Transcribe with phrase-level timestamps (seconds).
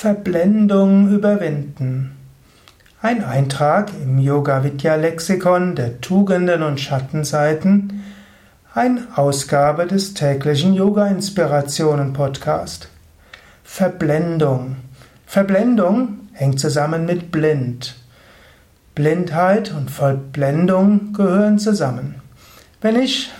[0.00, 2.16] Verblendung überwinden.
[3.02, 8.04] Ein Eintrag im Yoga Vidya Lexikon der Tugenden und Schattenseiten,
[8.72, 12.88] eine Ausgabe des täglichen Yoga Inspirationen Podcast.
[13.64, 14.76] Verblendung.
[15.26, 17.96] Verblendung hängt zusammen mit blind.
[18.94, 22.22] Blindheit und Verblendung gehören zusammen.
[22.80, 23.32] Wenn ich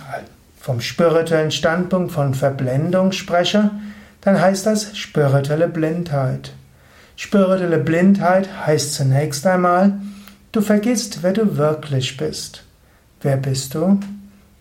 [0.59, 3.71] vom spirituellen Standpunkt von Verblendung spreche,
[4.21, 6.53] dann heißt das spirituelle Blindheit.
[7.15, 9.99] Spirituelle Blindheit heißt zunächst einmal,
[10.51, 12.63] du vergisst, wer du wirklich bist.
[13.21, 13.99] Wer bist du?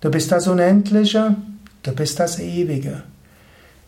[0.01, 1.37] Du bist das Unendliche,
[1.83, 3.03] du bist das Ewige.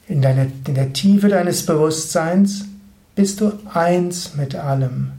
[0.09, 2.65] In, deiner, in der Tiefe deines Bewusstseins
[3.15, 5.13] bist du eins mit allem.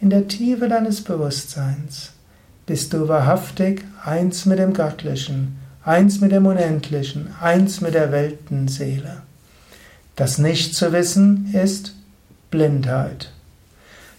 [0.00, 2.12] In der Tiefe deines Bewusstseins
[2.66, 9.22] bist du wahrhaftig eins mit dem Göttlichen, eins mit dem Unendlichen, eins mit der Weltenseele.
[10.20, 11.94] Das Nicht-zu-Wissen ist
[12.50, 13.30] Blindheit.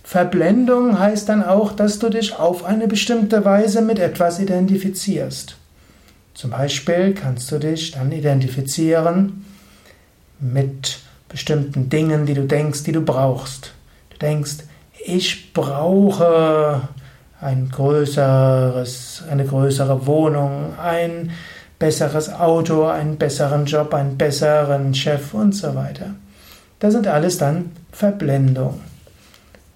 [0.04, 5.58] Verblendung heißt dann auch, dass du dich auf eine bestimmte Weise mit etwas identifizierst.
[6.34, 9.46] Zum Beispiel kannst du dich dann identifizieren
[10.40, 10.98] mit
[11.30, 13.74] bestimmten Dingen, die du denkst, die du brauchst.
[14.10, 14.64] Du denkst,
[15.06, 16.82] ich brauche
[17.40, 21.30] ein größeres, eine größere Wohnung, ein
[21.82, 26.14] besseres Auto, einen besseren Job, einen besseren Chef und so weiter.
[26.78, 28.80] Das sind alles dann Verblendung.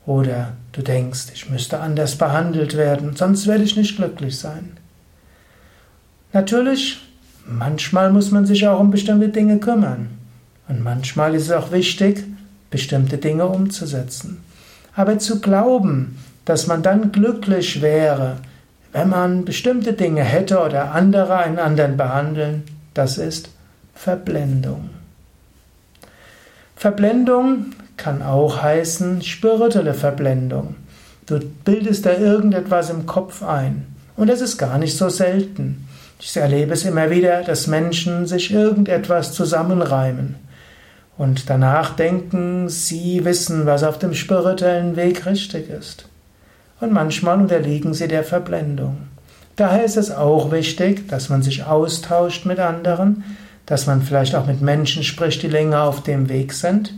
[0.06, 4.78] Oder du denkst, ich müsste anders behandelt werden, sonst werde ich nicht glücklich sein.
[6.32, 7.00] Natürlich,
[7.48, 10.10] manchmal muss man sich auch um bestimmte Dinge kümmern.
[10.68, 12.24] Und manchmal ist es auch wichtig,
[12.70, 14.44] bestimmte Dinge umzusetzen.
[14.96, 18.38] Aber zu glauben, dass man dann glücklich wäre,
[18.96, 23.50] wenn man bestimmte Dinge hätte oder andere einen anderen behandeln, das ist
[23.94, 24.90] Verblendung.
[26.78, 30.76] Verblendung kann auch heißen spirituelle Verblendung.
[31.26, 33.86] Du bildest da irgendetwas im Kopf ein.
[34.16, 35.90] Und das ist gar nicht so selten.
[36.22, 40.36] Ich erlebe es immer wieder, dass Menschen sich irgendetwas zusammenreimen
[41.18, 46.08] und danach denken, sie wissen, was auf dem spirituellen Weg richtig ist
[46.80, 48.98] und manchmal unterliegen sie der Verblendung.
[49.56, 53.24] Daher ist es auch wichtig, dass man sich austauscht mit anderen,
[53.66, 56.94] dass man vielleicht auch mit Menschen spricht, die länger auf dem Weg sind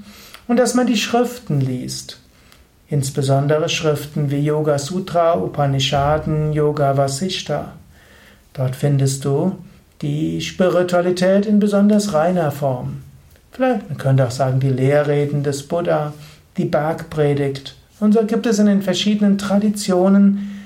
[0.47, 2.19] und dass man die Schriften liest.
[2.89, 7.73] Insbesondere Schriften wie Yoga Sutra, Upanishaden, Yoga Vasishta.
[8.53, 9.57] Dort findest du
[10.01, 13.03] die Spiritualität in besonders reiner Form.
[13.51, 16.13] Vielleicht, man könnte auch sagen, die Lehrreden des Buddha,
[16.57, 20.61] die Bergpredigt, und so gibt es in den verschiedenen Traditionen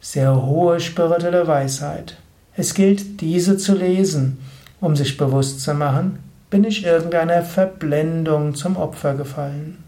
[0.00, 2.16] sehr hohe spirituelle Weisheit.
[2.56, 4.38] Es gilt, diese zu lesen,
[4.80, 9.84] um sich bewusst zu machen, bin ich irgendeiner Verblendung zum Opfer gefallen.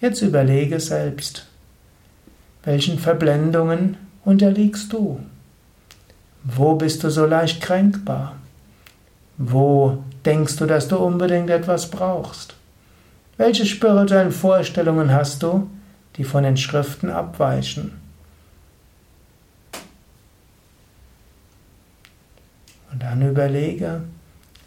[0.00, 1.46] Jetzt überlege selbst,
[2.64, 5.20] welchen Verblendungen unterliegst du?
[6.42, 8.36] Wo bist du so leicht kränkbar?
[9.36, 12.54] Wo denkst du, dass du unbedingt etwas brauchst?
[13.40, 15.66] Welche spirituellen Vorstellungen hast du,
[16.16, 17.92] die von den Schriften abweichen?
[22.92, 24.02] Und dann überlege,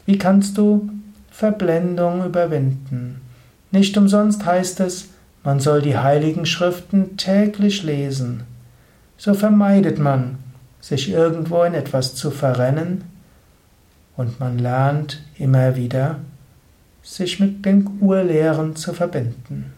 [0.07, 0.89] wie kannst du
[1.29, 3.21] Verblendung überwinden?
[3.69, 5.09] Nicht umsonst heißt es,
[5.43, 8.41] man soll die heiligen Schriften täglich lesen.
[9.17, 10.39] So vermeidet man,
[10.81, 13.03] sich irgendwo in etwas zu verrennen
[14.17, 16.17] und man lernt immer wieder
[17.03, 19.73] sich mit den Urlehren zu verbinden.